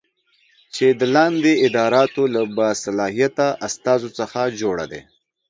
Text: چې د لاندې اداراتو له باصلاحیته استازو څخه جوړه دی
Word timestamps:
چې 0.75 0.85
د 0.99 1.01
لاندې 1.15 1.51
اداراتو 1.65 2.23
له 2.35 2.41
باصلاحیته 2.57 3.47
استازو 3.67 4.09
څخه 4.19 4.39
جوړه 4.61 4.85
دی 4.91 5.01